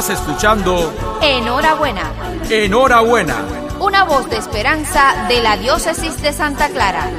Estás 0.00 0.18
escuchando 0.18 0.94
Enhorabuena. 1.20 2.10
Enhorabuena. 2.50 3.44
Una 3.82 4.04
voz 4.04 4.30
de 4.30 4.38
esperanza 4.38 5.28
de 5.28 5.42
la 5.42 5.58
diócesis 5.58 6.22
de 6.22 6.32
Santa 6.32 6.70
Clara. 6.70 7.10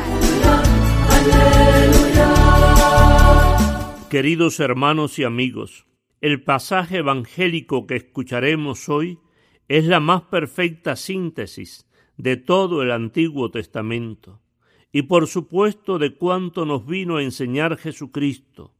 Queridos 4.09 4.59
hermanos 4.59 5.19
y 5.19 5.23
amigos, 5.23 5.85
el 6.21 6.43
pasaje 6.43 6.97
evangélico 6.97 7.85
que 7.85 7.97
escucharemos 7.97 8.89
hoy 8.89 9.19
es 9.67 9.85
la 9.85 9.99
más 9.99 10.23
perfecta 10.23 10.95
síntesis 10.95 11.87
de 12.17 12.35
todo 12.35 12.81
el 12.81 12.91
Antiguo 12.91 13.51
Testamento 13.51 14.41
y 14.91 15.03
por 15.03 15.27
supuesto 15.27 15.99
de 15.99 16.15
cuanto 16.15 16.65
nos 16.65 16.87
vino 16.87 17.17
a 17.17 17.23
enseñar 17.23 17.77
Jesucristo 17.77 18.73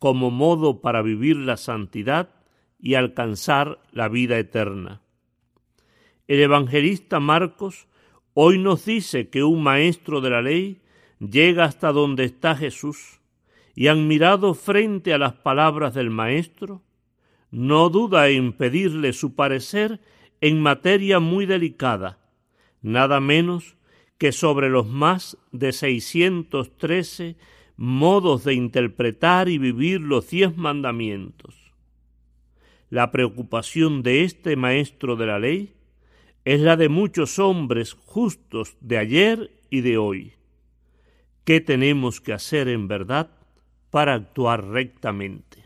como 0.00 0.32
modo 0.32 0.80
para 0.80 1.02
vivir 1.02 1.36
la 1.36 1.56
santidad 1.56 2.37
y 2.80 2.94
alcanzar 2.94 3.80
la 3.92 4.08
vida 4.08 4.38
eterna. 4.38 5.00
El 6.26 6.40
evangelista 6.40 7.20
Marcos 7.20 7.88
hoy 8.34 8.58
nos 8.58 8.84
dice 8.84 9.28
que 9.28 9.42
un 9.42 9.62
maestro 9.62 10.20
de 10.20 10.30
la 10.30 10.42
ley 10.42 10.80
llega 11.18 11.64
hasta 11.64 11.92
donde 11.92 12.24
está 12.24 12.54
Jesús 12.54 13.20
y 13.74 13.88
admirado 13.88 14.54
frente 14.54 15.14
a 15.14 15.18
las 15.18 15.34
palabras 15.34 15.94
del 15.94 16.10
maestro, 16.10 16.82
no 17.50 17.88
duda 17.88 18.28
en 18.28 18.52
pedirle 18.52 19.12
su 19.12 19.34
parecer 19.34 20.00
en 20.40 20.60
materia 20.60 21.18
muy 21.18 21.46
delicada, 21.46 22.18
nada 22.82 23.20
menos 23.20 23.76
que 24.18 24.32
sobre 24.32 24.68
los 24.68 24.86
más 24.86 25.38
de 25.52 25.72
613 25.72 27.36
modos 27.76 28.44
de 28.44 28.54
interpretar 28.54 29.48
y 29.48 29.58
vivir 29.58 30.00
los 30.00 30.28
diez 30.28 30.56
mandamientos. 30.56 31.57
La 32.90 33.10
preocupación 33.10 34.02
de 34.02 34.24
este 34.24 34.56
maestro 34.56 35.16
de 35.16 35.26
la 35.26 35.38
ley 35.38 35.74
es 36.44 36.60
la 36.60 36.76
de 36.76 36.88
muchos 36.88 37.38
hombres 37.38 37.92
justos 37.92 38.76
de 38.80 38.96
ayer 38.96 39.50
y 39.68 39.82
de 39.82 39.98
hoy. 39.98 40.32
¿Qué 41.44 41.60
tenemos 41.60 42.20
que 42.20 42.32
hacer 42.32 42.68
en 42.68 42.88
verdad 42.88 43.30
para 43.90 44.14
actuar 44.14 44.66
rectamente? 44.68 45.64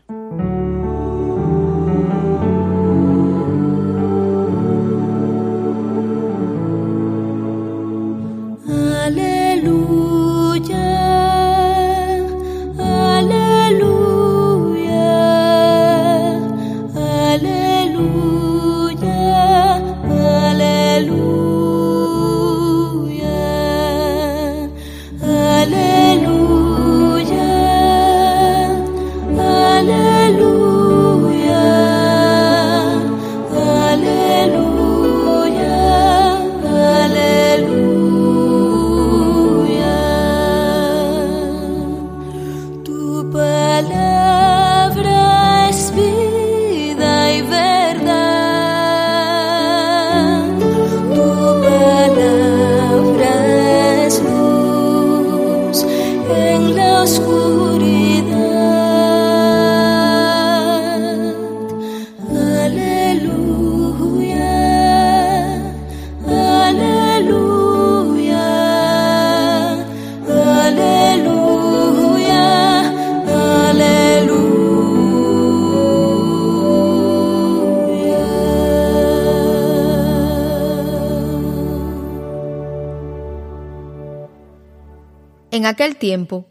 En 85.63 85.67
aquel 85.67 85.95
tiempo, 85.95 86.45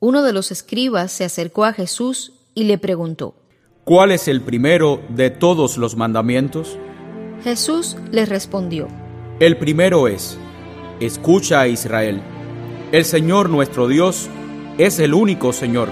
uno 0.00 0.24
de 0.24 0.32
los 0.32 0.50
escribas 0.50 1.12
se 1.12 1.22
acercó 1.22 1.64
a 1.64 1.72
Jesús 1.72 2.32
y 2.52 2.64
le 2.64 2.78
preguntó, 2.78 3.36
¿Cuál 3.84 4.10
es 4.10 4.26
el 4.26 4.40
primero 4.40 5.00
de 5.08 5.30
todos 5.30 5.78
los 5.78 5.94
mandamientos? 5.94 6.76
Jesús 7.44 7.96
le 8.10 8.26
respondió, 8.26 8.88
El 9.38 9.56
primero 9.56 10.08
es, 10.08 10.36
escucha 10.98 11.60
a 11.60 11.68
Israel, 11.68 12.20
el 12.90 13.04
Señor 13.04 13.50
nuestro 13.50 13.86
Dios 13.86 14.26
es 14.78 14.98
el 14.98 15.14
único 15.14 15.52
Señor. 15.52 15.88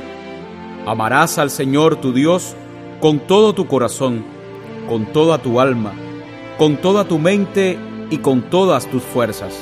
Amarás 0.84 1.38
al 1.38 1.50
Señor 1.50 2.00
tu 2.00 2.12
Dios 2.12 2.56
con 3.00 3.20
todo 3.20 3.54
tu 3.54 3.68
corazón, 3.68 4.24
con 4.88 5.06
toda 5.12 5.38
tu 5.38 5.60
alma, 5.60 5.92
con 6.58 6.76
toda 6.78 7.06
tu 7.06 7.20
mente 7.20 7.78
y 8.10 8.18
con 8.18 8.50
todas 8.50 8.90
tus 8.90 9.04
fuerzas. 9.04 9.54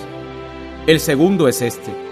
El 0.87 0.99
segundo 0.99 1.47
es 1.47 1.61
este 1.61 2.12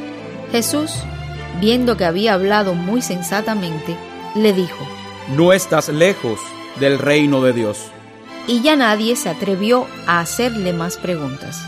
Jesús, 0.51 0.91
viendo 1.61 1.95
que 1.95 2.03
había 2.03 2.33
hablado 2.33 2.73
muy 2.73 3.01
sensatamente, 3.01 3.95
le 4.35 4.51
dijo, 4.51 4.85
No 5.35 5.53
estás 5.53 5.87
lejos 5.87 6.39
del 6.77 6.99
reino 6.99 7.41
de 7.41 7.53
Dios. 7.53 7.89
Y 8.47 8.61
ya 8.61 8.75
nadie 8.75 9.15
se 9.15 9.29
atrevió 9.29 9.87
a 10.07 10.19
hacerle 10.19 10.73
más 10.73 10.97
preguntas. 10.97 11.65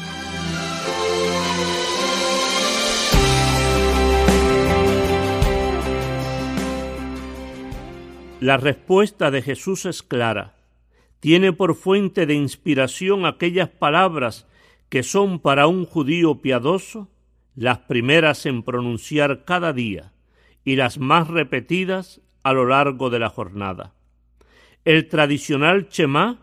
La 8.42 8.58
respuesta 8.58 9.32
de 9.32 9.42
Jesús 9.42 9.86
es 9.86 10.04
clara. 10.04 10.56
Tiene 11.22 11.54
por 11.54 11.76
fuente 11.76 12.26
de 12.26 12.34
inspiración 12.34 13.26
aquellas 13.26 13.70
palabras 13.70 14.46
que 14.90 15.04
son 15.04 15.40
para 15.40 15.68
un 15.68 15.86
judío 15.86 16.42
piadoso 16.42 17.08
las 17.56 17.80
primeras 17.80 18.46
en 18.46 18.64
pronunciar 18.64 19.46
cada 19.46 19.74
día 19.74 20.14
y 20.64 20.76
las 20.76 20.98
más 20.98 21.28
repetidas 21.28 22.22
a 22.42 22.54
lo 22.54 22.66
largo 22.66 23.10
de 23.10 23.20
la 23.20 23.30
jornada. 23.30 23.94
El 24.86 25.08
tradicional 25.08 25.88
Chema, 25.88 26.40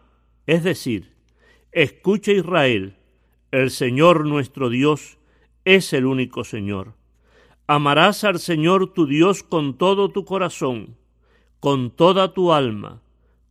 es 0.47 0.65
decir, 0.65 1.15
escucha 1.73 2.33
Israel, 2.33 2.97
el 3.51 3.71
Señor 3.71 4.27
nuestro 4.27 4.71
Dios 4.71 5.19
es 5.65 5.93
el 5.93 6.07
único 6.07 6.45
Señor. 6.45 6.95
Amarás 7.67 8.25
al 8.25 8.39
Señor 8.39 8.93
tu 8.93 9.07
Dios 9.07 9.43
con 9.43 9.77
todo 9.77 10.11
tu 10.11 10.25
corazón, 10.25 10.97
con 11.59 11.91
toda 11.91 12.33
tu 12.33 12.53
alma, 12.53 13.03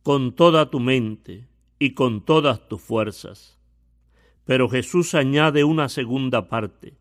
con 0.02 0.34
toda 0.34 0.70
tu 0.70 0.80
mente 0.80 1.46
y 1.78 1.92
con 1.94 2.24
todas 2.24 2.68
tus 2.68 2.80
fuerzas. 2.80 3.58
Pero 4.44 4.68
Jesús 4.68 5.14
añade 5.14 5.64
una 5.64 5.88
segunda 5.88 6.48
parte 6.48 6.99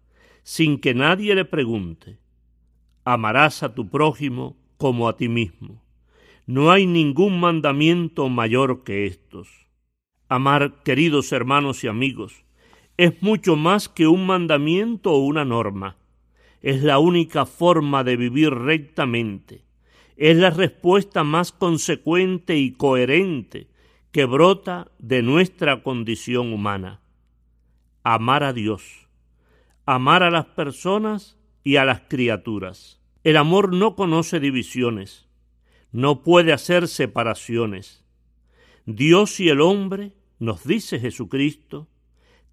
sin 0.50 0.80
que 0.80 0.96
nadie 0.96 1.36
le 1.36 1.46
pregunte. 1.46 2.18
Amarás 3.06 3.62
a 3.62 3.75
tu 3.75 3.88
prójimo 3.88 4.57
como 4.78 5.07
a 5.07 5.16
ti 5.16 5.30
mismo. 5.30 5.84
No 6.48 6.72
hay 6.72 6.88
ningún 6.88 7.40
mandamiento 7.40 8.30
mayor 8.30 8.84
que 8.84 9.06
estos. 9.06 9.48
Amar, 10.28 10.81
queridos 10.84 11.31
hermanos 11.34 11.84
y 11.84 11.88
amigos, 11.88 12.46
es 12.98 13.22
mucho 13.22 13.57
más 13.57 13.90
que 13.90 14.07
un 14.07 14.25
mandamiento 14.25 15.12
o 15.12 15.19
una 15.19 15.46
norma. 15.46 15.98
Es 16.63 16.81
la 16.81 16.98
única 16.98 17.45
forma 17.45 18.04
de 18.04 18.18
vivir 18.18 18.50
rectamente. 18.50 19.66
Es 20.18 20.36
la 20.36 20.50
respuesta 20.50 21.24
más 21.24 21.52
consecuente 21.52 22.57
y 22.57 22.72
coherente 22.72 23.68
que 24.12 24.25
brota 24.25 24.90
de 24.98 25.22
nuestra 25.22 25.84
condición 25.84 26.54
humana. 26.54 27.02
Amar 28.02 28.44
a 28.44 28.52
Dios, 28.52 29.08
amar 29.95 30.21
a 30.21 30.30
las 30.30 30.45
personas 30.45 31.36
y 31.63 31.77
a 31.77 31.86
las 31.86 32.01
criaturas. 32.01 33.01
El 33.24 33.38
amor 33.38 33.74
no 33.74 33.95
conoce 33.95 34.39
divisiones, 34.39 35.27
no 35.91 36.21
puede 36.21 36.53
hacer 36.53 36.88
separaciones. 36.88 38.06
Dios 38.86 39.39
y 39.39 39.50
el 39.50 39.62
hombre, 39.62 40.13
nos 40.38 40.63
dice 40.63 41.00
Jesucristo, 41.00 41.88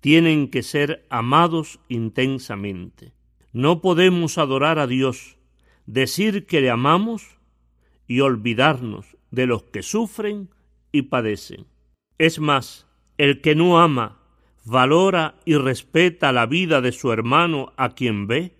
tienen 0.00 0.48
que 0.48 0.62
ser 0.62 1.06
amados 1.10 1.78
intensamente. 1.88 3.12
No 3.52 3.82
podemos 3.82 4.38
adorar 4.38 4.78
a 4.78 4.86
Dios, 4.86 5.36
decir 5.84 6.46
que 6.46 6.62
le 6.62 6.70
amamos 6.70 7.38
y 8.06 8.20
olvidarnos 8.20 9.18
de 9.30 9.46
los 9.46 9.64
que 9.64 9.82
sufren 9.82 10.48
y 10.90 11.02
padecen. 11.02 11.66
Es 12.16 12.38
más, 12.38 12.86
el 13.18 13.42
que 13.42 13.54
no 13.54 13.78
ama, 13.78 14.15
valora 14.66 15.36
y 15.44 15.54
respeta 15.54 16.32
la 16.32 16.44
vida 16.44 16.80
de 16.80 16.90
su 16.90 17.12
hermano 17.12 17.72
a 17.76 17.94
quien 17.94 18.26
ve, 18.26 18.56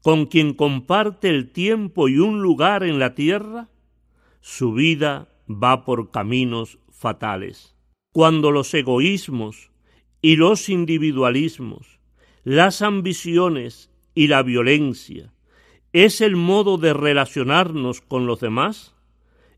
con 0.00 0.26
quien 0.26 0.54
comparte 0.54 1.28
el 1.28 1.50
tiempo 1.50 2.08
y 2.08 2.18
un 2.18 2.40
lugar 2.40 2.82
en 2.82 2.98
la 2.98 3.14
tierra, 3.14 3.68
su 4.40 4.72
vida 4.72 5.28
va 5.48 5.84
por 5.84 6.10
caminos 6.10 6.78
fatales. 6.90 7.76
Cuando 8.12 8.50
los 8.50 8.72
egoísmos 8.72 9.70
y 10.22 10.36
los 10.36 10.68
individualismos, 10.68 12.00
las 12.44 12.82
ambiciones 12.82 13.90
y 14.14 14.28
la 14.28 14.42
violencia 14.42 15.32
es 15.92 16.22
el 16.22 16.34
modo 16.34 16.78
de 16.78 16.94
relacionarnos 16.94 18.00
con 18.00 18.26
los 18.26 18.40
demás, 18.40 18.94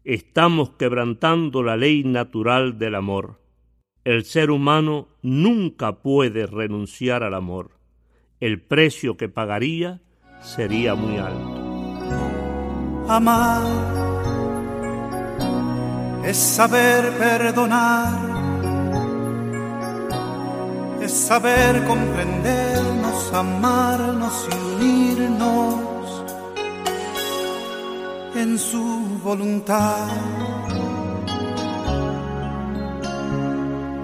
estamos 0.02 0.70
quebrantando 0.70 1.62
la 1.62 1.76
ley 1.76 2.02
natural 2.02 2.78
del 2.78 2.96
amor. 2.96 3.43
El 4.04 4.26
ser 4.26 4.50
humano 4.50 5.08
nunca 5.22 6.02
puede 6.02 6.46
renunciar 6.46 7.22
al 7.22 7.32
amor. 7.32 7.70
El 8.38 8.60
precio 8.60 9.16
que 9.16 9.30
pagaría 9.30 10.02
sería 10.42 10.94
muy 10.94 11.16
alto. 11.16 13.06
Amar 13.08 13.62
es 16.24 16.36
saber 16.36 17.10
perdonar, 17.18 18.18
es 21.02 21.12
saber 21.12 21.84
comprendernos, 21.84 23.32
amarnos 23.32 24.48
y 24.50 24.84
unirnos 24.84 26.24
en 28.36 28.58
su 28.58 29.20
voluntad. 29.22 30.63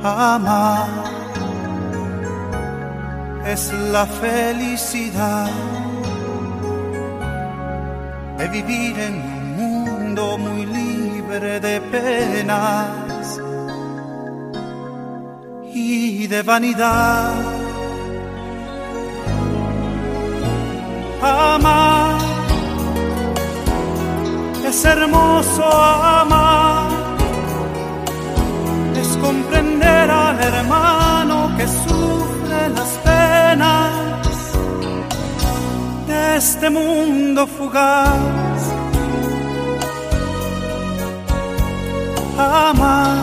Amar 0.03 0.89
es 3.47 3.73
la 3.93 4.07
felicidad 4.07 5.51
de 8.39 8.49
vivir 8.49 8.99
en 8.99 9.15
un 9.15 9.57
mundo 9.57 10.39
muy 10.39 10.65
libre 10.65 11.61
de 11.61 11.81
penas 11.81 13.41
y 15.75 16.27
de 16.27 16.43
vanidad. 16.43 17.35
Amar 21.23 22.19
es 24.67 24.85
hermoso 24.85 25.65
amar, 25.65 26.90
comprender 29.21 30.11
al 30.11 30.41
hermano 30.41 31.51
que 31.57 31.67
sufre 31.67 32.69
las 32.71 32.91
penas 33.05 33.93
de 36.09 36.37
este 36.37 36.71
mundo 36.71 37.47
fugaz. 37.47 38.63
Amar 42.39 43.19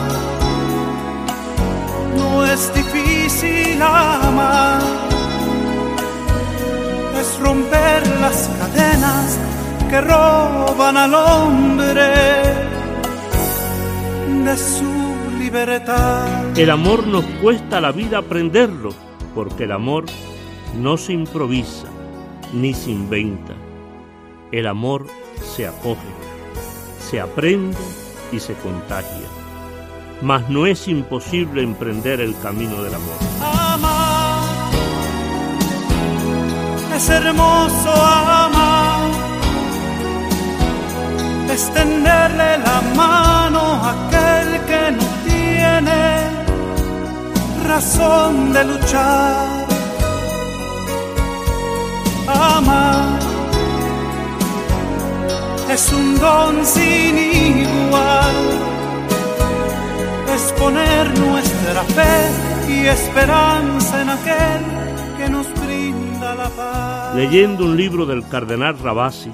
no 2.16 2.46
es 2.46 2.74
difícil 2.74 3.82
amar, 3.82 4.82
es 7.20 7.40
romper 7.40 8.02
las 8.22 8.50
cadenas 8.60 9.38
que 9.90 10.02
roban 10.02 10.98
al 10.98 11.14
hombre 11.14 12.14
de 14.46 14.58
su 14.58 15.07
libertad. 15.48 16.58
El 16.58 16.70
amor 16.70 17.08
nos 17.08 17.24
cuesta 17.42 17.80
la 17.80 17.94
vida 17.94 18.18
aprenderlo, 18.18 18.90
porque 19.34 19.64
el 19.64 19.72
amor 19.72 20.06
no 20.76 20.98
se 20.98 21.14
improvisa 21.14 21.88
ni 22.54 22.74
se 22.74 22.92
inventa. 22.92 23.54
El 24.52 24.68
amor 24.68 25.08
se 25.56 25.66
acoge, 25.66 26.12
se 27.00 27.22
aprende 27.22 27.78
y 28.34 28.40
se 28.40 28.56
contagia. 28.56 29.28
Mas 30.22 30.50
no 30.50 30.66
es 30.66 30.88
imposible 30.90 31.62
emprender 31.62 32.20
el 32.20 32.38
camino 32.40 32.84
del 32.84 32.96
amor. 32.96 33.18
Amar 33.42 34.48
es 36.94 37.10
hermoso 37.10 37.92
amar, 37.94 39.12
extenderle 41.50 42.58
la 42.58 42.67
de 47.78 48.64
luchar. 48.64 49.68
Amar 52.28 53.20
es 55.70 55.94
un 55.94 56.18
don 56.18 56.66
sin 56.66 57.18
igual, 57.20 58.36
es 60.34 60.54
poner 60.54 61.20
nuestra 61.20 61.84
fe 61.84 62.74
y 62.74 62.88
esperanza 62.88 64.02
en 64.02 64.10
aquel 64.10 64.62
que 65.18 65.30
nos 65.30 65.48
brinda 65.64 66.34
la 66.34 66.50
paz. 66.50 67.16
Leyendo 67.16 67.66
un 67.66 67.78
libro 67.78 68.08
del 68.08 68.28
cardenal 68.28 68.80
Rabasi, 68.80 69.32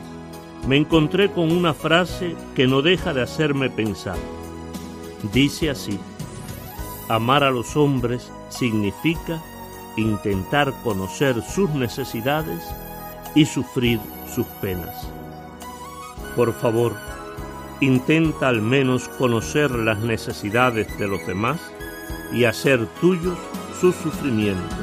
me 0.68 0.76
encontré 0.76 1.32
con 1.32 1.50
una 1.50 1.74
frase 1.74 2.36
que 2.56 2.68
no 2.68 2.82
deja 2.82 3.14
de 3.14 3.22
hacerme 3.22 3.70
pensar. 3.70 4.18
Dice 5.32 5.70
así, 5.70 5.98
amar 7.10 7.44
a 7.44 7.52
los 7.52 7.76
hombres 7.76 8.32
significa 8.50 9.42
intentar 9.98 10.74
conocer 10.84 11.42
sus 11.44 11.70
necesidades 11.72 12.64
y 13.36 13.46
sufrir 13.46 14.00
sus 14.34 14.46
penas. 14.62 15.08
Por 16.36 16.54
favor, 16.54 16.96
intenta 17.80 18.48
al 18.48 18.62
menos 18.62 19.08
conocer 19.08 19.72
las 19.72 20.00
necesidades 20.00 20.98
de 20.98 21.08
los 21.08 21.26
demás 21.28 21.60
y 22.32 22.46
hacer 22.46 22.88
tuyos 23.02 23.38
sus 23.80 23.96
sufrimientos. 23.96 24.80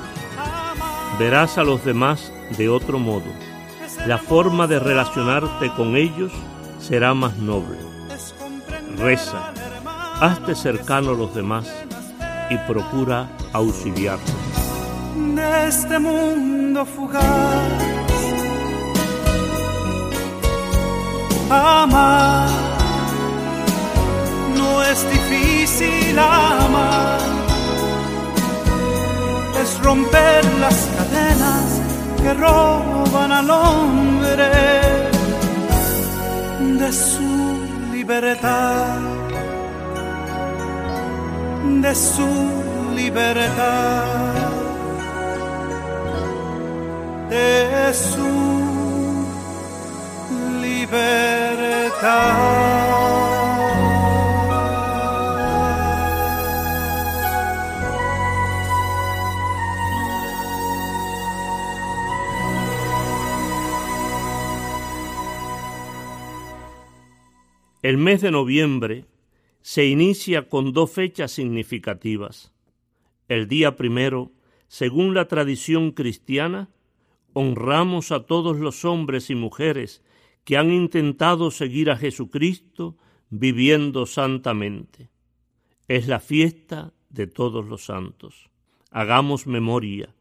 Verás 1.18 1.58
a 1.58 1.64
los 1.64 1.84
demás 1.84 2.32
de 2.56 2.68
otro 2.68 2.98
modo. 2.98 3.26
La 4.06 4.18
forma 4.18 4.66
de 4.66 4.78
relacionarte 4.78 5.70
con 5.76 5.96
ellos 5.96 6.32
será 6.78 7.14
más 7.14 7.36
noble. 7.36 7.76
Reza, 8.96 9.52
hazte 10.20 10.54
cercano 10.54 11.10
a 11.10 11.14
los 11.14 11.34
demás 11.34 11.68
y 12.50 12.56
procura 12.70 13.28
auxiliarlos. 13.52 14.30
de 15.36 15.68
este 15.68 15.98
mundo 15.98 16.84
fugaz. 16.84 17.72
Amar 21.50 22.48
no 24.56 24.82
es 24.82 24.98
difícil 25.10 26.18
amar, 26.18 27.20
es 29.62 29.70
romper 29.82 30.44
las 30.60 30.78
cadenas 30.96 31.80
que 32.22 32.34
roban 32.34 33.32
al 33.32 33.50
hombre 33.50 34.50
de 36.80 36.92
su 36.92 37.30
libertad, 37.92 38.98
de 41.64 41.94
su 41.94 42.28
libertad 42.94 44.50
de 47.30 47.94
su 47.94 48.26
libertad. 50.60 52.00
El 67.82 67.96
mes 67.96 68.20
de 68.20 68.30
noviembre 68.30 69.09
se 69.62 69.86
inicia 69.86 70.48
con 70.48 70.72
dos 70.72 70.90
fechas 70.90 71.32
significativas. 71.32 72.52
El 73.28 73.46
día 73.48 73.76
primero, 73.76 74.32
según 74.68 75.14
la 75.14 75.28
tradición 75.28 75.92
cristiana, 75.92 76.70
honramos 77.32 78.12
a 78.12 78.26
todos 78.26 78.58
los 78.58 78.84
hombres 78.84 79.30
y 79.30 79.34
mujeres 79.34 80.02
que 80.44 80.56
han 80.56 80.72
intentado 80.72 81.50
seguir 81.50 81.90
a 81.90 81.96
Jesucristo 81.96 82.96
viviendo 83.28 84.06
santamente. 84.06 85.10
Es 85.86 86.08
la 86.08 86.20
fiesta 86.20 86.92
de 87.08 87.26
todos 87.26 87.66
los 87.66 87.84
santos. 87.84 88.50
Hagamos 88.90 89.46
memoria 89.46 90.14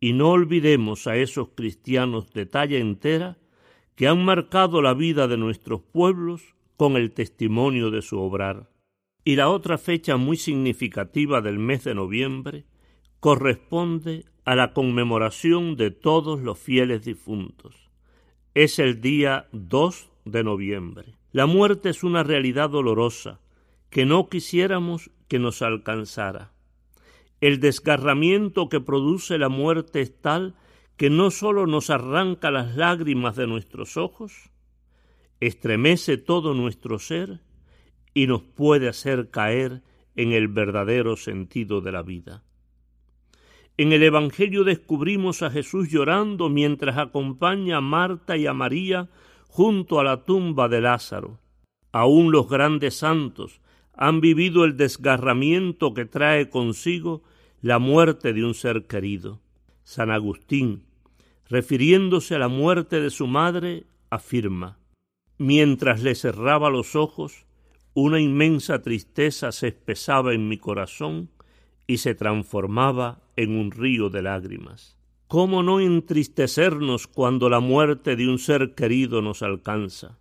y 0.00 0.12
no 0.12 0.30
olvidemos 0.30 1.06
a 1.06 1.16
esos 1.16 1.48
cristianos 1.54 2.32
de 2.32 2.46
talla 2.46 2.78
entera 2.78 3.38
que 3.94 4.08
han 4.08 4.24
marcado 4.24 4.82
la 4.82 4.94
vida 4.94 5.28
de 5.28 5.36
nuestros 5.36 5.82
pueblos 5.82 6.54
con 6.76 6.96
el 6.96 7.12
testimonio 7.12 7.90
de 7.90 8.02
su 8.02 8.18
obrar. 8.18 8.68
Y 9.24 9.36
la 9.36 9.48
otra 9.48 9.78
fecha 9.78 10.18
muy 10.18 10.36
significativa 10.36 11.40
del 11.40 11.58
mes 11.58 11.84
de 11.84 11.94
noviembre 11.94 12.66
corresponde 13.20 14.26
a 14.44 14.54
la 14.54 14.74
conmemoración 14.74 15.76
de 15.76 15.90
todos 15.90 16.40
los 16.42 16.58
fieles 16.58 17.04
difuntos. 17.06 17.88
Es 18.52 18.78
el 18.78 19.00
día 19.00 19.48
2 19.52 20.10
de 20.26 20.44
noviembre. 20.44 21.14
La 21.32 21.46
muerte 21.46 21.88
es 21.88 22.04
una 22.04 22.22
realidad 22.22 22.68
dolorosa 22.68 23.40
que 23.88 24.04
no 24.04 24.28
quisiéramos 24.28 25.10
que 25.26 25.38
nos 25.38 25.62
alcanzara. 25.62 26.52
El 27.40 27.60
desgarramiento 27.60 28.68
que 28.68 28.80
produce 28.80 29.38
la 29.38 29.48
muerte 29.48 30.02
es 30.02 30.20
tal 30.20 30.54
que 30.96 31.08
no 31.08 31.30
sólo 31.30 31.66
nos 31.66 31.88
arranca 31.88 32.50
las 32.50 32.76
lágrimas 32.76 33.36
de 33.36 33.46
nuestros 33.46 33.96
ojos, 33.96 34.50
estremece 35.40 36.18
todo 36.18 36.54
nuestro 36.54 36.98
ser 36.98 37.40
y 38.14 38.26
nos 38.28 38.42
puede 38.42 38.88
hacer 38.88 39.30
caer 39.30 39.82
en 40.16 40.32
el 40.32 40.48
verdadero 40.48 41.16
sentido 41.16 41.80
de 41.80 41.92
la 41.92 42.02
vida. 42.02 42.44
En 43.76 43.92
el 43.92 44.04
Evangelio 44.04 44.62
descubrimos 44.62 45.42
a 45.42 45.50
Jesús 45.50 45.90
llorando 45.90 46.48
mientras 46.48 46.96
acompaña 46.96 47.78
a 47.78 47.80
Marta 47.80 48.36
y 48.36 48.46
a 48.46 48.54
María 48.54 49.08
junto 49.48 49.98
a 49.98 50.04
la 50.04 50.24
tumba 50.24 50.68
de 50.68 50.80
Lázaro. 50.80 51.40
Aún 51.90 52.30
los 52.30 52.48
grandes 52.48 52.94
santos 52.94 53.60
han 53.96 54.20
vivido 54.20 54.64
el 54.64 54.76
desgarramiento 54.76 55.92
que 55.92 56.04
trae 56.04 56.50
consigo 56.50 57.22
la 57.62 57.80
muerte 57.80 58.32
de 58.32 58.44
un 58.44 58.54
ser 58.54 58.86
querido. 58.86 59.40
San 59.82 60.10
Agustín, 60.10 60.84
refiriéndose 61.48 62.36
a 62.36 62.38
la 62.38 62.48
muerte 62.48 63.00
de 63.00 63.10
su 63.10 63.26
madre, 63.26 63.84
afirma, 64.10 64.78
Mientras 65.36 66.02
le 66.02 66.14
cerraba 66.14 66.70
los 66.70 66.94
ojos, 66.94 67.44
una 67.94 68.20
inmensa 68.20 68.82
tristeza 68.82 69.52
se 69.52 69.68
espesaba 69.68 70.34
en 70.34 70.48
mi 70.48 70.58
corazón 70.58 71.30
y 71.86 71.98
se 71.98 72.14
transformaba 72.14 73.22
en 73.36 73.56
un 73.56 73.70
río 73.70 74.10
de 74.10 74.22
lágrimas. 74.22 74.98
¿Cómo 75.28 75.62
no 75.62 75.80
entristecernos 75.80 77.06
cuando 77.06 77.48
la 77.48 77.60
muerte 77.60 78.16
de 78.16 78.28
un 78.28 78.38
ser 78.38 78.74
querido 78.74 79.22
nos 79.22 79.42
alcanza? 79.42 80.18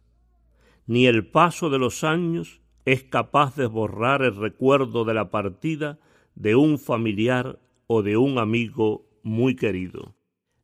Ni 0.86 1.08
el 1.08 1.25
paso 1.25 1.70
de 1.70 1.80
los 1.80 2.03
años 2.03 2.62
es 2.86 3.03
capaz 3.03 3.56
de 3.56 3.65
borrar 3.65 4.22
el 4.22 4.36
recuerdo 4.36 5.03
de 5.03 5.13
la 5.13 5.30
partida 5.30 6.00
de 6.36 6.56
un 6.56 6.77
familiar 6.77 7.60
o 7.88 8.01
de 8.01 8.18
un 8.18 8.38
amigo 8.38 9.06
muy 9.24 9.56
querido. 9.56 10.15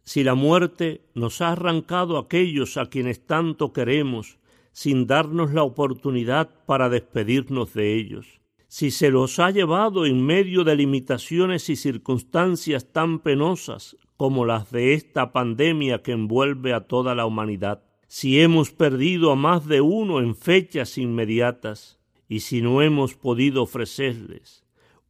Si 0.03 0.23
la 0.23 0.35
muerte 0.35 1.05
nos 1.13 1.41
ha 1.41 1.51
arrancado 1.51 2.17
a 2.17 2.21
aquellos 2.21 2.77
a 2.77 2.87
quienes 2.87 3.25
tanto 3.25 3.73
queremos 3.73 4.38
sin 4.79 5.07
darnos 5.07 5.51
la 5.51 5.63
oportunidad 5.63 6.63
para 6.65 6.87
despedirnos 6.87 7.73
de 7.73 7.95
ellos, 7.95 8.39
si 8.69 8.91
se 8.91 9.09
los 9.11 9.37
ha 9.39 9.51
llevado 9.51 10.05
en 10.05 10.25
medio 10.25 10.63
de 10.63 10.77
limitaciones 10.77 11.69
y 11.69 11.75
circunstancias 11.75 12.93
tan 12.93 13.19
penosas 13.19 13.97
como 14.15 14.45
las 14.45 14.71
de 14.71 14.93
esta 14.93 15.33
pandemia 15.33 16.01
que 16.01 16.13
envuelve 16.13 16.71
a 16.71 16.87
toda 16.87 17.13
la 17.13 17.25
humanidad, 17.25 17.83
si 18.07 18.39
hemos 18.39 18.71
perdido 18.71 19.33
a 19.33 19.35
más 19.35 19.67
de 19.67 19.81
uno 19.81 20.21
en 20.21 20.33
fechas 20.33 20.97
inmediatas, 20.97 21.99
y 22.29 22.39
si 22.39 22.61
no 22.61 22.81
hemos 22.81 23.15
podido 23.15 23.63
ofrecerles 23.63 24.63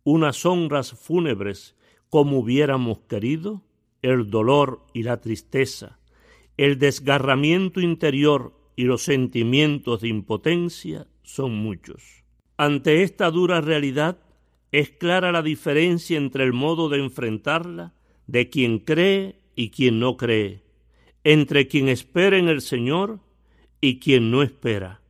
unas 0.04 0.48
honras 0.48 0.94
fúnebres 0.94 1.76
como 2.10 2.40
hubiéramos 2.40 3.02
querido, 3.02 3.62
el 4.02 4.32
dolor 4.32 4.82
y 4.96 5.04
la 5.04 5.22
tristeza, 5.22 6.00
el 6.58 6.80
desgarramiento 6.80 7.82
interior 7.82 8.59
y 8.80 8.84
los 8.84 9.04
sentimientos 9.04 10.00
de 10.00 10.08
impotencia 10.08 11.06
son 11.22 11.54
muchos. 11.54 12.24
Ante 12.56 13.04
esta 13.04 13.30
dura 13.30 13.60
realidad 13.60 14.20
es 14.72 14.90
clara 14.90 15.34
la 15.34 15.42
diferencia 15.42 16.18
entre 16.18 16.46
el 16.46 16.54
modo 16.54 16.88
de 16.88 17.00
enfrentarla 17.00 17.94
de 18.28 18.50
quien 18.50 18.80
cree 18.80 19.42
y 19.54 19.72
quien 19.72 20.00
no 20.00 20.16
cree, 20.16 20.64
entre 21.26 21.68
quien 21.68 21.90
espera 21.90 22.38
en 22.38 22.48
el 22.48 22.62
Señor 22.62 23.20
y 23.82 24.00
quien 24.00 24.32
no 24.32 24.44
espera. 24.44 25.02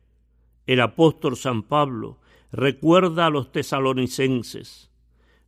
El 0.66 0.80
apóstol 0.80 1.36
San 1.36 1.62
Pablo 1.62 2.18
recuerda 2.50 3.26
a 3.26 3.30
los 3.30 3.52
tesalonicenses, 3.52 4.90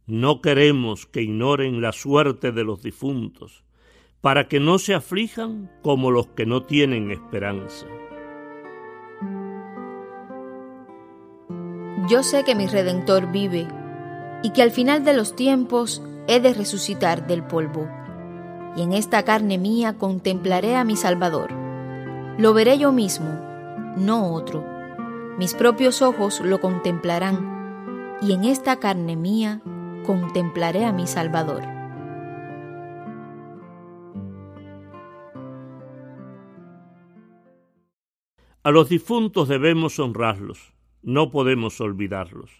no 0.06 0.40
queremos 0.40 1.06
que 1.06 1.22
ignoren 1.22 1.80
la 1.80 1.90
suerte 1.90 2.52
de 2.52 2.62
los 2.62 2.84
difuntos, 2.84 3.64
para 4.20 4.46
que 4.46 4.60
no 4.60 4.78
se 4.78 4.94
aflijan 4.94 5.72
como 5.82 6.12
los 6.12 6.28
que 6.28 6.46
no 6.46 6.62
tienen 6.62 7.10
esperanza. 7.10 7.88
Yo 12.08 12.22
sé 12.22 12.42
que 12.42 12.54
mi 12.54 12.66
Redentor 12.66 13.30
vive 13.30 13.68
y 14.42 14.50
que 14.50 14.62
al 14.62 14.72
final 14.72 15.04
de 15.04 15.14
los 15.14 15.36
tiempos 15.36 16.02
he 16.26 16.40
de 16.40 16.52
resucitar 16.52 17.26
del 17.26 17.44
polvo. 17.44 17.88
Y 18.76 18.82
en 18.82 18.92
esta 18.92 19.22
carne 19.22 19.56
mía 19.56 19.94
contemplaré 19.98 20.76
a 20.76 20.84
mi 20.84 20.96
Salvador. 20.96 21.52
Lo 22.38 22.54
veré 22.54 22.78
yo 22.78 22.90
mismo, 22.90 23.28
no 23.96 24.32
otro. 24.32 24.64
Mis 25.38 25.54
propios 25.54 26.02
ojos 26.02 26.40
lo 26.40 26.60
contemplarán, 26.60 28.18
y 28.20 28.32
en 28.32 28.44
esta 28.44 28.80
carne 28.80 29.16
mía 29.16 29.60
contemplaré 30.04 30.84
a 30.84 30.92
mi 30.92 31.06
Salvador. 31.06 31.62
A 38.64 38.70
los 38.70 38.88
difuntos 38.88 39.48
debemos 39.48 39.98
honrarlos, 39.98 40.72
no 41.02 41.30
podemos 41.30 41.80
olvidarlos. 41.80 42.50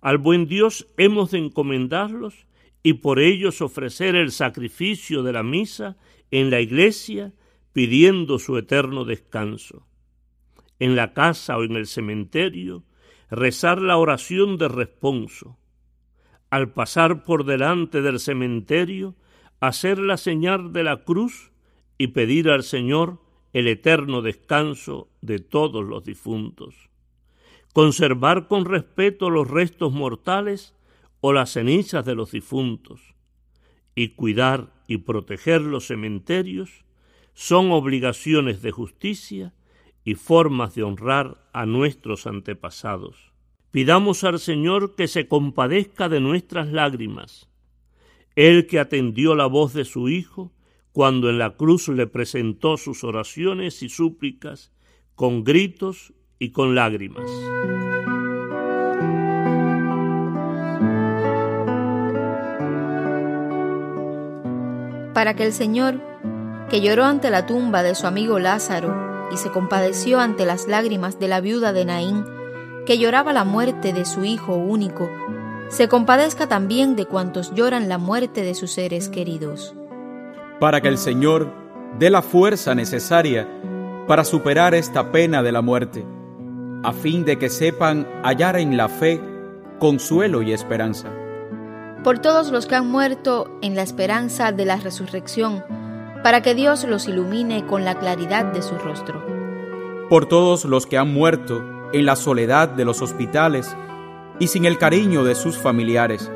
Al 0.00 0.18
buen 0.18 0.46
Dios 0.46 0.86
hemos 0.96 1.32
de 1.32 1.38
encomendarlos 1.38 2.46
y 2.82 2.94
por 2.94 3.18
ellos 3.18 3.60
ofrecer 3.60 4.14
el 4.14 4.30
sacrificio 4.30 5.22
de 5.22 5.32
la 5.32 5.42
misa 5.42 5.96
en 6.30 6.50
la 6.50 6.60
iglesia 6.60 7.32
pidiendo 7.72 8.38
su 8.38 8.56
eterno 8.56 9.04
descanso. 9.04 9.86
En 10.78 10.94
la 10.94 11.12
casa 11.12 11.56
o 11.56 11.64
en 11.64 11.76
el 11.76 11.86
cementerio, 11.86 12.84
rezar 13.30 13.80
la 13.80 13.96
oración 13.96 14.58
de 14.58 14.68
responso 14.68 15.58
al 16.50 16.72
pasar 16.72 17.24
por 17.24 17.44
delante 17.44 18.00
del 18.00 18.20
cementerio, 18.20 19.16
hacer 19.60 19.98
la 19.98 20.16
señal 20.16 20.72
de 20.72 20.82
la 20.82 21.04
cruz 21.04 21.52
y 21.98 22.08
pedir 22.08 22.48
al 22.48 22.62
Señor 22.62 23.20
el 23.52 23.68
eterno 23.68 24.22
descanso 24.22 25.10
de 25.20 25.40
todos 25.40 25.84
los 25.84 26.04
difuntos. 26.04 26.87
Conservar 27.72 28.48
con 28.48 28.64
respeto 28.64 29.30
los 29.30 29.48
restos 29.48 29.92
mortales 29.92 30.74
o 31.20 31.32
las 31.32 31.50
cenizas 31.50 32.04
de 32.04 32.14
los 32.14 32.32
difuntos 32.32 33.14
y 33.94 34.10
cuidar 34.10 34.72
y 34.86 34.98
proteger 34.98 35.60
los 35.60 35.86
cementerios 35.86 36.84
son 37.34 37.70
obligaciones 37.70 38.62
de 38.62 38.70
justicia 38.70 39.54
y 40.04 40.14
formas 40.14 40.74
de 40.74 40.82
honrar 40.82 41.48
a 41.52 41.66
nuestros 41.66 42.26
antepasados. 42.26 43.32
Pidamos 43.70 44.24
al 44.24 44.38
Señor 44.38 44.94
que 44.94 45.06
se 45.06 45.28
compadezca 45.28 46.08
de 46.08 46.20
nuestras 46.20 46.68
lágrimas. 46.68 47.48
Él 48.34 48.66
que 48.66 48.78
atendió 48.78 49.34
la 49.34 49.46
voz 49.46 49.74
de 49.74 49.84
su 49.84 50.08
Hijo 50.08 50.52
cuando 50.92 51.28
en 51.28 51.38
la 51.38 51.56
cruz 51.56 51.88
le 51.88 52.06
presentó 52.06 52.76
sus 52.76 53.04
oraciones 53.04 53.82
y 53.82 53.88
súplicas 53.88 54.72
con 55.14 55.44
gritos 55.44 56.14
y 56.38 56.50
con 56.50 56.74
lágrimas. 56.74 57.28
Para 65.14 65.34
que 65.34 65.44
el 65.44 65.52
Señor, 65.52 66.00
que 66.70 66.80
lloró 66.80 67.04
ante 67.04 67.30
la 67.30 67.46
tumba 67.46 67.82
de 67.82 67.94
su 67.94 68.06
amigo 68.06 68.38
Lázaro 68.38 69.28
y 69.32 69.36
se 69.36 69.50
compadeció 69.50 70.20
ante 70.20 70.46
las 70.46 70.68
lágrimas 70.68 71.18
de 71.18 71.28
la 71.28 71.40
viuda 71.40 71.72
de 71.72 71.84
Naín, 71.84 72.24
que 72.86 72.98
lloraba 72.98 73.32
la 73.32 73.44
muerte 73.44 73.92
de 73.92 74.04
su 74.04 74.24
Hijo 74.24 74.54
único, 74.54 75.10
se 75.68 75.88
compadezca 75.88 76.48
también 76.48 76.96
de 76.96 77.04
cuantos 77.04 77.52
lloran 77.54 77.88
la 77.88 77.98
muerte 77.98 78.42
de 78.42 78.54
sus 78.54 78.70
seres 78.70 79.08
queridos. 79.08 79.74
Para 80.60 80.80
que 80.80 80.88
el 80.88 80.98
Señor 80.98 81.52
dé 81.98 82.10
la 82.10 82.22
fuerza 82.22 82.74
necesaria 82.74 83.46
para 84.06 84.24
superar 84.24 84.74
esta 84.74 85.12
pena 85.12 85.42
de 85.42 85.52
la 85.52 85.60
muerte, 85.60 86.06
a 86.82 86.92
fin 86.92 87.24
de 87.24 87.38
que 87.38 87.48
sepan 87.48 88.06
hallar 88.22 88.56
en 88.56 88.76
la 88.76 88.88
fe 88.88 89.20
consuelo 89.78 90.42
y 90.42 90.52
esperanza. 90.52 91.08
Por 92.04 92.20
todos 92.20 92.50
los 92.50 92.66
que 92.66 92.76
han 92.76 92.88
muerto 92.88 93.50
en 93.62 93.74
la 93.74 93.82
esperanza 93.82 94.52
de 94.52 94.64
la 94.64 94.76
resurrección, 94.76 95.64
para 96.22 96.42
que 96.42 96.54
Dios 96.54 96.84
los 96.84 97.08
ilumine 97.08 97.66
con 97.66 97.84
la 97.84 97.98
claridad 97.98 98.44
de 98.44 98.62
su 98.62 98.76
rostro. 98.76 99.24
Por 100.08 100.26
todos 100.26 100.64
los 100.64 100.86
que 100.86 100.98
han 100.98 101.12
muerto 101.12 101.62
en 101.92 102.06
la 102.06 102.16
soledad 102.16 102.68
de 102.68 102.84
los 102.84 103.02
hospitales 103.02 103.76
y 104.38 104.48
sin 104.48 104.64
el 104.64 104.78
cariño 104.78 105.24
de 105.24 105.34
sus 105.34 105.58
familiares, 105.58 106.30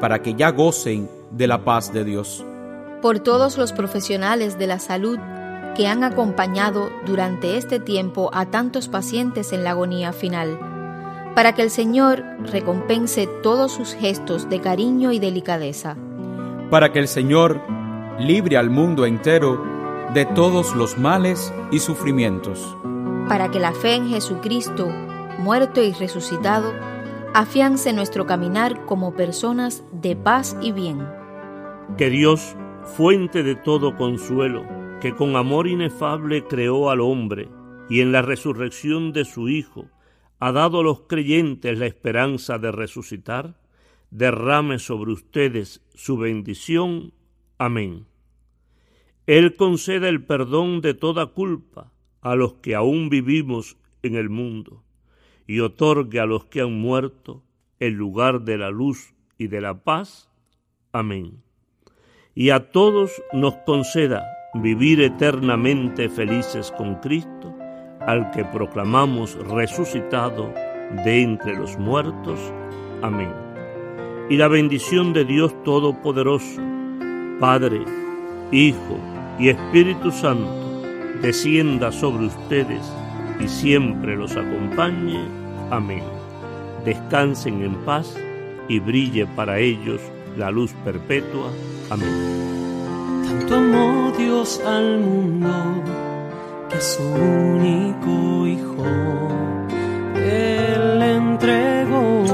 para 0.00 0.22
que 0.22 0.34
ya 0.34 0.50
gocen 0.50 1.10
de 1.30 1.46
la 1.46 1.64
paz 1.64 1.92
de 1.92 2.04
Dios. 2.04 2.44
Por 3.02 3.20
todos 3.20 3.58
los 3.58 3.72
profesionales 3.72 4.58
de 4.58 4.66
la 4.66 4.78
salud 4.78 5.18
que 5.76 5.86
han 5.86 6.04
acompañado 6.04 6.90
durante 7.06 7.56
este 7.56 7.80
tiempo 7.80 8.30
a 8.32 8.46
tantos 8.46 8.88
pacientes 8.88 9.52
en 9.52 9.64
la 9.64 9.70
agonía 9.70 10.12
final, 10.12 10.58
para 11.34 11.54
que 11.54 11.62
el 11.62 11.70
Señor 11.70 12.24
recompense 12.50 13.28
todos 13.42 13.72
sus 13.72 13.94
gestos 13.94 14.48
de 14.48 14.60
cariño 14.60 15.12
y 15.12 15.18
delicadeza. 15.18 15.96
Para 16.70 16.92
que 16.92 16.98
el 16.98 17.08
Señor 17.08 17.60
libre 18.18 18.56
al 18.56 18.70
mundo 18.70 19.06
entero 19.06 19.62
de 20.14 20.24
todos 20.24 20.74
los 20.74 20.98
males 20.98 21.52
y 21.70 21.78
sufrimientos. 21.78 22.76
Para 23.28 23.50
que 23.50 23.60
la 23.60 23.72
fe 23.72 23.94
en 23.94 24.08
Jesucristo, 24.08 24.88
muerto 25.38 25.82
y 25.82 25.92
resucitado, 25.92 26.72
afiance 27.34 27.92
nuestro 27.92 28.26
caminar 28.26 28.84
como 28.86 29.14
personas 29.14 29.84
de 29.92 30.16
paz 30.16 30.56
y 30.60 30.72
bien. 30.72 31.06
Que 31.96 32.10
Dios, 32.10 32.56
fuente 32.96 33.42
de 33.42 33.54
todo 33.54 33.96
consuelo, 33.96 34.77
que 35.00 35.14
con 35.14 35.36
amor 35.36 35.68
inefable 35.68 36.44
creó 36.44 36.90
al 36.90 37.00
hombre 37.00 37.48
y 37.88 38.00
en 38.00 38.10
la 38.10 38.20
resurrección 38.20 39.12
de 39.12 39.24
su 39.24 39.48
Hijo 39.48 39.88
ha 40.40 40.50
dado 40.50 40.80
a 40.80 40.82
los 40.82 41.02
creyentes 41.02 41.78
la 41.78 41.86
esperanza 41.86 42.58
de 42.58 42.72
resucitar, 42.72 43.60
derrame 44.10 44.78
sobre 44.78 45.12
ustedes 45.12 45.86
su 45.94 46.16
bendición. 46.16 47.12
Amén. 47.58 48.06
Él 49.26 49.54
conceda 49.54 50.08
el 50.08 50.24
perdón 50.24 50.80
de 50.80 50.94
toda 50.94 51.26
culpa 51.26 51.92
a 52.20 52.34
los 52.34 52.54
que 52.54 52.74
aún 52.74 53.08
vivimos 53.08 53.76
en 54.02 54.16
el 54.16 54.30
mundo 54.30 54.82
y 55.46 55.60
otorgue 55.60 56.18
a 56.18 56.26
los 56.26 56.46
que 56.46 56.60
han 56.60 56.72
muerto 56.72 57.44
el 57.78 57.94
lugar 57.94 58.42
de 58.42 58.58
la 58.58 58.70
luz 58.70 59.14
y 59.38 59.46
de 59.46 59.60
la 59.60 59.84
paz. 59.84 60.28
Amén. 60.92 61.42
Y 62.34 62.50
a 62.50 62.70
todos 62.70 63.22
nos 63.32 63.54
conceda 63.66 64.37
vivir 64.54 65.00
eternamente 65.00 66.08
felices 66.08 66.72
con 66.76 66.96
Cristo, 66.96 67.54
al 68.00 68.30
que 68.30 68.44
proclamamos 68.44 69.36
resucitado 69.48 70.52
de 71.04 71.22
entre 71.22 71.56
los 71.56 71.78
muertos. 71.78 72.38
Amén. 73.02 73.32
Y 74.30 74.36
la 74.36 74.48
bendición 74.48 75.12
de 75.12 75.24
Dios 75.24 75.54
Todopoderoso, 75.64 76.60
Padre, 77.40 77.80
Hijo 78.52 78.98
y 79.38 79.50
Espíritu 79.50 80.10
Santo, 80.10 80.82
descienda 81.22 81.92
sobre 81.92 82.26
ustedes 82.26 82.82
y 83.40 83.48
siempre 83.48 84.16
los 84.16 84.36
acompañe. 84.36 85.20
Amén. 85.70 86.02
Descansen 86.84 87.62
en 87.62 87.74
paz 87.84 88.16
y 88.68 88.78
brille 88.80 89.26
para 89.26 89.58
ellos 89.58 90.00
la 90.36 90.50
luz 90.50 90.72
perpetua. 90.84 91.50
Amén. 91.90 92.57
Tanto 93.28 93.56
amó 93.56 94.10
Dios 94.16 94.58
al 94.64 95.00
mundo 95.00 95.50
que 96.70 96.80
su 96.80 97.02
único 97.02 98.46
Hijo 98.46 98.86
Él 100.16 101.02
entregó. 101.02 102.24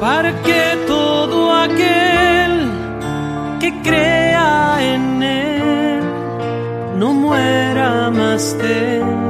Para 0.00 0.30
que 0.42 0.78
todo 0.86 1.52
aquel 1.52 2.70
que 3.58 3.82
crea 3.82 4.78
en 4.94 5.22
Él 5.24 6.00
no 6.96 7.12
muera 7.12 8.08
más 8.12 8.56
tenga 8.56 9.29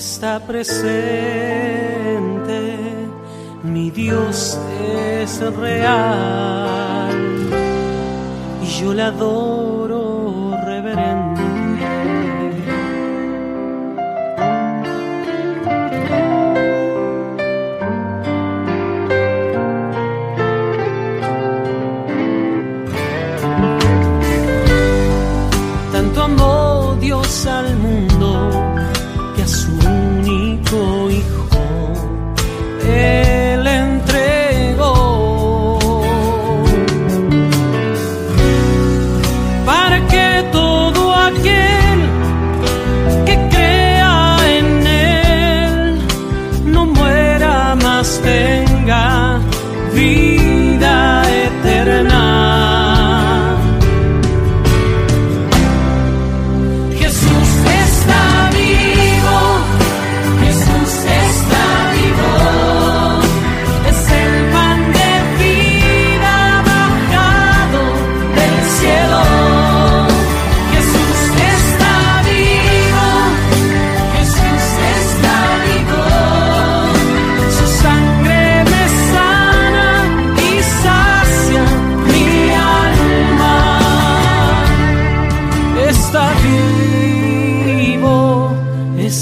está 0.00 0.40
presente, 0.40 0.78
mi 3.62 3.90
Dios 3.90 4.58
es 5.20 5.42
real 5.56 7.10
y 8.62 8.66
yo 8.80 8.94
le 8.94 9.02
adoro 9.02 10.56
reverente. 10.64 11.19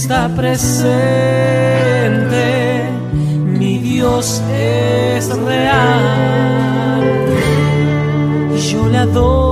Está 0.08 0.26
presente, 0.34 0.88
mi 3.44 3.76
Dios 3.76 4.42
es 4.50 5.28
real, 5.36 7.02
yo 8.56 8.88
le 8.88 8.96
adoro. 8.96 9.47